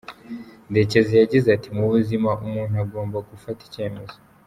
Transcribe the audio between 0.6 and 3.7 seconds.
Ndekezi yagize ati ”Mu buzima umuntu aba agomba gufata